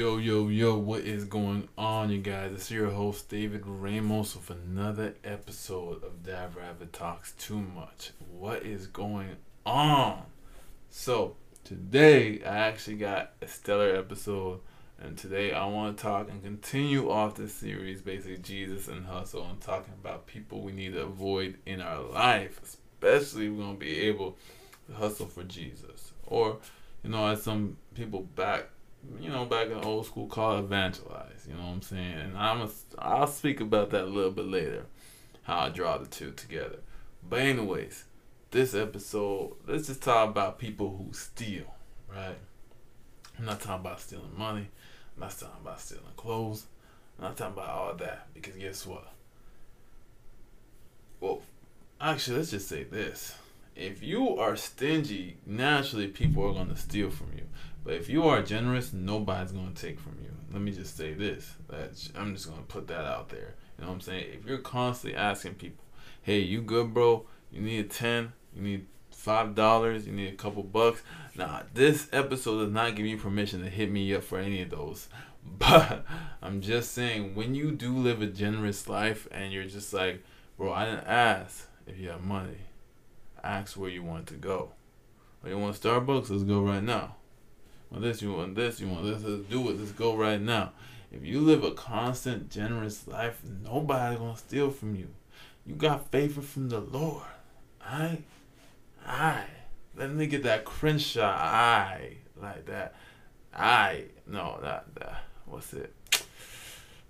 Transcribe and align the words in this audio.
Yo, 0.00 0.16
yo, 0.16 0.48
yo, 0.48 0.78
what 0.78 1.02
is 1.02 1.26
going 1.26 1.68
on, 1.76 2.08
you 2.08 2.16
guys? 2.16 2.52
It's 2.54 2.70
your 2.70 2.88
host, 2.88 3.28
David 3.28 3.66
Ramos, 3.66 4.34
with 4.34 4.48
another 4.48 5.14
episode 5.22 6.02
of 6.02 6.22
Dab 6.22 6.56
Rabbit 6.56 6.94
Talks 6.94 7.32
Too 7.32 7.60
Much. 7.60 8.12
What 8.32 8.62
is 8.62 8.86
going 8.86 9.36
on? 9.66 10.22
So, 10.88 11.36
today 11.64 12.42
I 12.42 12.60
actually 12.60 12.96
got 12.96 13.32
a 13.42 13.46
stellar 13.46 13.94
episode, 13.94 14.60
and 14.98 15.18
today 15.18 15.52
I 15.52 15.66
want 15.66 15.98
to 15.98 16.02
talk 16.02 16.30
and 16.30 16.42
continue 16.42 17.10
off 17.10 17.34
this 17.34 17.52
series, 17.52 18.00
basically 18.00 18.38
Jesus 18.38 18.88
and 18.88 19.04
Hustle, 19.04 19.44
and 19.50 19.60
talking 19.60 19.92
about 20.00 20.26
people 20.26 20.62
we 20.62 20.72
need 20.72 20.94
to 20.94 21.02
avoid 21.02 21.58
in 21.66 21.82
our 21.82 22.00
life, 22.00 22.58
especially 22.62 23.50
we're 23.50 23.64
going 23.64 23.74
to 23.74 23.84
be 23.84 24.00
able 24.00 24.38
to 24.86 24.94
hustle 24.94 25.26
for 25.26 25.44
Jesus. 25.44 26.14
Or, 26.26 26.56
you 27.04 27.10
know, 27.10 27.26
as 27.26 27.42
some 27.42 27.76
people 27.94 28.22
back 28.22 28.70
you 29.20 29.30
know, 29.30 29.44
back 29.44 29.68
in 29.68 29.74
old 29.84 30.06
school, 30.06 30.26
called 30.26 30.64
evangelize. 30.64 31.46
You 31.48 31.54
know 31.54 31.62
what 31.62 31.72
I'm 31.72 31.82
saying? 31.82 32.18
And 32.18 32.38
I'm 32.38 32.62
a, 32.62 32.70
I'll 32.98 33.26
speak 33.26 33.60
about 33.60 33.90
that 33.90 34.04
a 34.04 34.06
little 34.06 34.30
bit 34.30 34.46
later, 34.46 34.86
how 35.42 35.60
I 35.60 35.68
draw 35.70 35.98
the 35.98 36.06
two 36.06 36.32
together. 36.32 36.78
But 37.28 37.40
anyways, 37.40 38.04
this 38.50 38.74
episode, 38.74 39.56
let's 39.66 39.86
just 39.86 40.02
talk 40.02 40.30
about 40.30 40.58
people 40.58 40.96
who 40.96 41.12
steal, 41.12 41.74
right? 42.12 42.38
I'm 43.38 43.44
not 43.46 43.60
talking 43.60 43.86
about 43.86 44.00
stealing 44.00 44.36
money. 44.36 44.68
I'm 45.16 45.20
not 45.20 45.30
talking 45.30 45.60
about 45.62 45.80
stealing 45.80 46.04
clothes. 46.16 46.66
I'm 47.18 47.24
not 47.24 47.36
talking 47.36 47.54
about 47.54 47.68
all 47.68 47.94
that 47.94 48.28
because 48.34 48.56
guess 48.56 48.86
what? 48.86 49.12
Well, 51.20 51.42
actually, 52.00 52.38
let's 52.38 52.50
just 52.50 52.68
say 52.68 52.84
this. 52.84 53.34
If 53.76 54.02
you 54.02 54.36
are 54.38 54.56
stingy, 54.56 55.36
naturally 55.46 56.08
people 56.08 56.46
are 56.46 56.52
going 56.52 56.68
to 56.68 56.76
steal 56.76 57.10
from 57.10 57.28
you. 57.34 57.44
But 57.84 57.94
if 57.94 58.08
you 58.08 58.24
are 58.24 58.42
generous, 58.42 58.92
nobody's 58.92 59.52
gonna 59.52 59.72
take 59.72 59.98
from 59.98 60.18
you. 60.22 60.30
Let 60.52 60.62
me 60.62 60.72
just 60.72 60.96
say 60.96 61.14
this. 61.14 61.56
That 61.68 61.90
I'm 62.14 62.34
just 62.34 62.48
gonna 62.48 62.62
put 62.62 62.88
that 62.88 63.04
out 63.04 63.28
there. 63.30 63.54
You 63.78 63.84
know 63.84 63.88
what 63.88 63.94
I'm 63.94 64.00
saying? 64.00 64.26
If 64.38 64.46
you're 64.46 64.58
constantly 64.58 65.18
asking 65.18 65.54
people, 65.54 65.84
"Hey, 66.22 66.40
you 66.40 66.60
good, 66.60 66.92
bro? 66.92 67.26
You 67.50 67.62
need 67.62 67.86
a 67.86 67.88
ten? 67.88 68.32
You 68.54 68.62
need 68.62 68.86
five 69.10 69.54
dollars? 69.54 70.06
You 70.06 70.12
need 70.12 70.32
a 70.32 70.36
couple 70.36 70.62
bucks?" 70.62 71.02
Nah, 71.34 71.62
this 71.72 72.08
episode 72.12 72.64
does 72.64 72.72
not 72.72 72.96
give 72.96 73.06
you 73.06 73.16
permission 73.16 73.62
to 73.62 73.70
hit 73.70 73.90
me 73.90 74.14
up 74.14 74.24
for 74.24 74.38
any 74.38 74.62
of 74.62 74.70
those. 74.70 75.08
But 75.58 76.04
I'm 76.42 76.60
just 76.60 76.92
saying, 76.92 77.34
when 77.34 77.54
you 77.54 77.72
do 77.72 77.96
live 77.96 78.20
a 78.20 78.26
generous 78.26 78.86
life 78.88 79.26
and 79.30 79.54
you're 79.54 79.64
just 79.64 79.94
like, 79.94 80.22
"Bro, 80.58 80.74
I 80.74 80.84
didn't 80.84 81.06
ask 81.06 81.66
if 81.86 81.98
you 81.98 82.10
have 82.10 82.22
money. 82.22 82.58
Ask 83.42 83.78
where 83.78 83.88
you 83.88 84.02
want 84.02 84.26
to 84.26 84.34
go. 84.34 84.72
Oh, 85.42 85.48
you 85.48 85.56
want 85.56 85.80
Starbucks? 85.80 86.28
Let's 86.28 86.42
go 86.42 86.60
right 86.60 86.82
now." 86.82 87.16
Want 87.90 88.02
this, 88.02 88.22
you 88.22 88.32
want 88.32 88.54
this, 88.54 88.80
you 88.80 88.88
want 88.88 89.04
this, 89.04 89.22
let's 89.22 89.48
do 89.48 89.68
it, 89.68 89.78
let's 89.78 89.92
go 89.92 90.16
right 90.16 90.40
now. 90.40 90.72
If 91.12 91.24
you 91.24 91.40
live 91.40 91.64
a 91.64 91.72
constant, 91.72 92.50
generous 92.50 93.08
life, 93.08 93.40
nobody's 93.64 94.18
gonna 94.18 94.36
steal 94.36 94.70
from 94.70 94.94
you. 94.94 95.08
You 95.66 95.74
got 95.74 96.10
favor 96.10 96.40
from 96.40 96.68
the 96.68 96.80
Lord. 96.80 97.24
I, 97.84 98.18
I. 99.04 99.44
Let 99.96 100.12
me 100.12 100.26
get 100.26 100.44
that 100.44 100.64
Crenshaw 100.64 101.26
I 101.26 102.16
like 102.40 102.66
that. 102.66 102.94
I 103.52 104.04
no 104.26 104.58
that 104.62 104.86
that 104.94 105.24
what's 105.46 105.72
it? 105.72 105.92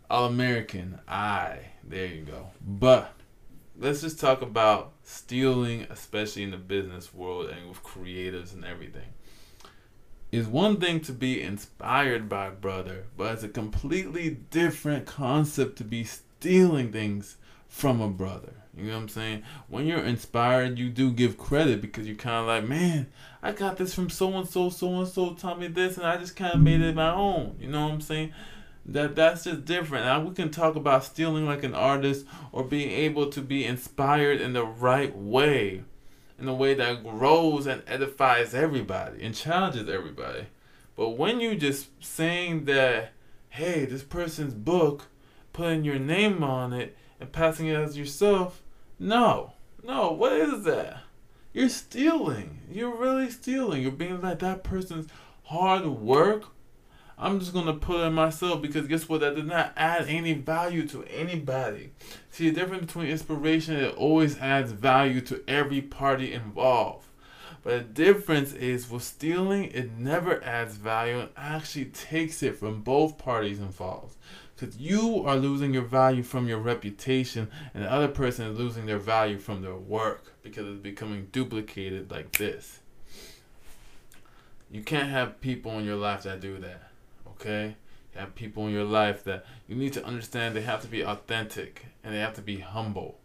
All 0.09 0.25
American 0.25 0.99
I. 1.07 1.59
There 1.85 2.07
you 2.07 2.23
go. 2.23 2.49
But 2.67 3.13
let's 3.79 4.01
just 4.01 4.19
talk 4.19 4.41
about 4.41 4.93
stealing, 5.03 5.87
especially 5.91 6.43
in 6.43 6.51
the 6.51 6.57
business 6.57 7.13
world 7.13 7.51
and 7.51 7.69
with 7.69 7.83
creatives 7.83 8.55
and 8.55 8.65
everything 8.65 9.13
is 10.33 10.47
one 10.47 10.79
thing 10.79 11.01
to 11.01 11.13
be 11.13 11.43
inspired 11.43 12.29
by 12.29 12.47
a 12.47 12.53
brother, 12.53 13.05
but 13.17 13.33
it's 13.35 13.43
a 13.43 13.49
completely 13.49 14.31
different 14.51 15.07
concept 15.07 15.77
to 15.77 15.85
be 15.85 16.05
stealing 16.05 16.93
things 16.93 17.37
from 17.69 18.01
a 18.01 18.09
brother. 18.09 18.55
You 18.77 18.87
know 18.87 18.95
what 18.95 19.03
I'm 19.03 19.09
saying? 19.09 19.43
When 19.69 19.87
you're 19.87 20.05
inspired, 20.05 20.79
you 20.79 20.91
do 20.91 21.11
give 21.11 21.37
credit 21.37 21.81
because 21.81 22.07
you're 22.07 22.17
kind 22.17 22.37
of 22.37 22.47
like, 22.47 22.69
man, 22.69 23.09
I 23.43 23.53
got 23.53 23.77
this 23.77 23.93
from 23.93 24.09
so 24.09 24.33
and 24.35 24.49
so, 24.49 24.71
so 24.71 25.01
and 25.01 25.09
so 25.09 25.35
taught 25.35 25.59
me 25.59 25.67
this, 25.67 25.97
and 25.97 26.07
I 26.07 26.17
just 26.17 26.37
kind 26.37 26.55
of 26.55 26.61
made 26.61 26.81
it 26.81 26.95
my 26.95 27.13
own. 27.13 27.57
You 27.61 27.69
know 27.69 27.85
what 27.85 27.95
I'm 27.95 28.01
saying? 28.01 28.33
That 28.87 29.17
that's 29.17 29.45
just 29.45 29.65
different. 29.65 30.07
Now 30.07 30.23
we 30.23 30.35
can 30.35 30.51
talk 30.51 30.77
about 30.77 31.05
stealing 31.05 31.47
like 31.47 31.65
an 31.65 31.75
artist 31.75 32.25
or 32.53 32.65
being 32.65 32.91
able 32.91 33.29
to 33.31 33.41
be 33.41 33.65
inspired 33.65 34.41
in 34.41 34.53
the 34.53 34.65
right 34.65 35.15
way 35.17 35.83
in 36.41 36.49
a 36.49 36.55
way 36.55 36.75
that 36.75 37.05
grows 37.05 37.67
and 37.67 37.83
edifies 37.87 38.55
everybody 38.55 39.23
and 39.23 39.35
challenges 39.35 39.89
everybody. 39.89 40.47
But 40.97 41.11
when 41.11 41.41
you 41.41 41.55
just 41.55 41.89
saying 42.03 42.65
that, 42.65 43.13
hey, 43.51 43.85
this 43.85 44.03
person's 44.03 44.55
book, 44.55 45.07
putting 45.53 45.85
your 45.85 45.99
name 45.99 46.43
on 46.43 46.73
it 46.73 46.97
and 47.21 47.33
passing 47.33 47.67
it 47.67 47.75
as 47.75 47.99
yourself, 47.99 48.63
no, 48.99 49.55
no, 49.83 50.13
what 50.13 50.33
is 50.33 50.65
that? 50.65 50.99
You're 51.53 51.69
stealing. 51.69 52.61
You're 52.71 52.97
really 52.97 53.31
stealing. 53.31 53.83
You're 53.83 53.93
being 53.93 54.21
like 54.21 54.39
that 54.41 54.63
person's 54.63 55.09
hard 55.45 55.85
work 55.87 56.45
I'm 57.23 57.39
just 57.39 57.53
gonna 57.53 57.75
put 57.75 58.01
it 58.01 58.11
myself 58.11 58.63
because 58.63 58.89
guess 58.89 59.07
what? 59.07 59.21
That 59.21 59.37
does 59.37 59.45
not 59.45 59.75
add 59.77 60.09
any 60.09 60.33
value 60.33 60.89
to 60.89 61.05
anybody. 61.05 61.93
See, 62.31 62.49
the 62.49 62.59
difference 62.59 62.87
between 62.87 63.09
inspiration, 63.09 63.77
it 63.77 63.95
always 63.95 64.39
adds 64.39 64.73
value 64.73 65.21
to 65.23 65.45
every 65.47 65.83
party 65.83 66.33
involved. 66.33 67.07
But 67.63 67.95
the 67.95 68.05
difference 68.05 68.55
is 68.55 68.89
with 68.89 69.03
stealing, 69.03 69.65
it 69.65 69.93
never 69.99 70.43
adds 70.43 70.77
value 70.77 71.21
and 71.21 71.29
actually 71.37 71.85
takes 71.87 72.43
it 72.43 72.57
from 72.57 72.81
both 72.81 73.19
parties 73.19 73.59
involved. 73.59 74.17
Because 74.57 74.79
you 74.79 75.23
are 75.27 75.37
losing 75.37 75.75
your 75.75 75.83
value 75.83 76.23
from 76.23 76.49
your 76.49 76.59
reputation, 76.59 77.51
and 77.75 77.85
the 77.85 77.93
other 77.93 78.09
person 78.09 78.47
is 78.47 78.59
losing 78.59 78.87
their 78.87 78.99
value 78.99 79.39
from 79.39 79.61
their 79.61 79.77
work 79.77 80.33
because 80.43 80.67
it's 80.67 80.83
becoming 80.83 81.29
duplicated 81.33 82.11
like 82.11 82.33
this. 82.33 82.81
You 84.71 84.83
can't 84.83 85.11
have 85.11 85.43
people 85.43 85.79
in 85.79 85.85
your 85.85 85.97
life 85.97 86.23
that 86.23 86.41
do 86.41 86.59
that 86.61 86.90
okay? 87.41 87.77
You 88.15 88.21
have 88.21 88.35
people 88.35 88.67
in 88.67 88.73
your 88.73 88.85
life 88.85 89.25
that 89.25 89.45
you 89.69 89.77
need 89.77 89.93
to 89.95 90.05
understand 90.05 90.55
they 90.55 90.63
have 90.63 90.83
to 90.83 90.89
be 90.89 91.03
authentic 91.03 91.87
and 92.05 92.15
they 92.15 92.19
have 92.19 92.35
to 92.35 92.43
be 92.43 92.59
humble. 92.59 93.19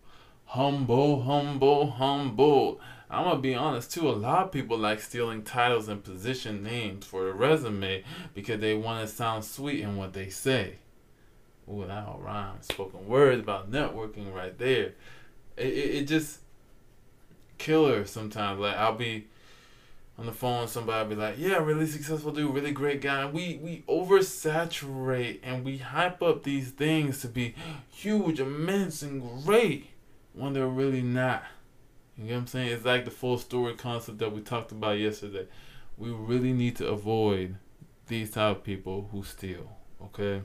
Humble, 0.45 1.23
humble, 1.23 1.91
humble. 1.91 2.79
I'm 3.09 3.23
gonna 3.23 3.39
be 3.39 3.55
honest 3.55 3.91
too. 3.91 4.09
A 4.09 4.11
lot 4.11 4.45
of 4.45 4.51
people 4.51 4.77
like 4.77 5.01
stealing 5.01 5.43
titles 5.43 5.87
and 5.87 6.03
position 6.03 6.63
names 6.63 7.05
for 7.05 7.29
a 7.29 7.33
resume 7.33 8.03
because 8.33 8.59
they 8.59 8.75
want 8.75 9.07
to 9.07 9.13
sound 9.13 9.43
sweet 9.43 9.81
in 9.81 9.95
what 9.95 10.13
they 10.13 10.29
say. 10.29 10.75
Ooh, 11.69 11.85
that 11.87 12.07
all 12.07 12.19
rhymes. 12.23 12.67
Spoken 12.67 13.07
words 13.07 13.41
about 13.41 13.71
networking 13.71 14.33
right 14.33 14.57
there. 14.57 14.93
It, 15.57 15.67
it, 15.67 15.95
it 15.95 16.07
just 16.07 16.39
killer 17.57 18.05
sometimes. 18.05 18.59
Like 18.59 18.75
I'll 18.75 18.95
be 18.95 19.27
on 20.17 20.25
the 20.25 20.31
phone, 20.31 20.67
somebody 20.67 21.09
be 21.09 21.15
like, 21.15 21.35
"Yeah, 21.37 21.57
really 21.57 21.87
successful 21.87 22.31
dude, 22.31 22.53
really 22.53 22.71
great 22.71 23.01
guy." 23.01 23.25
We 23.25 23.59
we 23.61 23.83
oversaturate 23.87 25.39
and 25.43 25.65
we 25.65 25.77
hype 25.77 26.21
up 26.21 26.43
these 26.43 26.71
things 26.71 27.21
to 27.21 27.27
be 27.27 27.55
huge, 27.91 28.39
immense, 28.39 29.01
and 29.01 29.21
great 29.43 29.89
when 30.33 30.53
they're 30.53 30.67
really 30.67 31.01
not. 31.01 31.43
You 32.17 32.25
know 32.25 32.33
what 32.33 32.39
I'm 32.39 32.47
saying? 32.47 32.69
It's 32.69 32.85
like 32.85 33.03
the 33.05 33.11
full 33.11 33.37
story 33.37 33.75
concept 33.75 34.19
that 34.19 34.31
we 34.31 34.41
talked 34.41 34.71
about 34.71 34.97
yesterday. 34.97 35.47
We 35.97 36.11
really 36.11 36.53
need 36.53 36.77
to 36.77 36.87
avoid 36.87 37.55
these 38.07 38.31
type 38.31 38.57
of 38.57 38.63
people 38.63 39.09
who 39.11 39.23
steal. 39.23 39.75
Okay. 40.01 40.41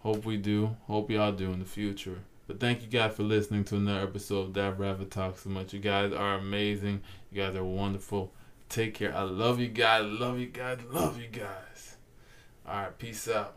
Hope 0.00 0.24
we 0.24 0.36
do. 0.36 0.76
Hope 0.86 1.10
y'all 1.10 1.32
do 1.32 1.52
in 1.52 1.58
the 1.58 1.64
future. 1.64 2.18
But 2.46 2.58
thank 2.58 2.82
you 2.82 2.88
guys 2.88 3.14
for 3.14 3.22
listening 3.22 3.64
to 3.64 3.76
another 3.76 4.00
episode 4.00 4.48
of 4.48 4.54
That 4.54 4.78
Rabbit 4.78 5.10
Talks 5.10 5.42
so 5.42 5.50
much. 5.50 5.72
You 5.72 5.80
guys 5.80 6.12
are 6.12 6.34
amazing. 6.34 7.02
You 7.30 7.42
guys 7.42 7.54
are 7.54 7.64
wonderful. 7.64 8.32
Take 8.72 8.94
care. 8.94 9.14
I 9.14 9.24
love 9.24 9.60
you 9.60 9.68
guys. 9.68 10.02
Love 10.06 10.38
you 10.38 10.46
guys. 10.46 10.78
Love 10.90 11.20
you 11.20 11.28
guys. 11.28 11.96
All 12.66 12.74
right. 12.74 12.98
Peace 12.98 13.28
out. 13.28 13.54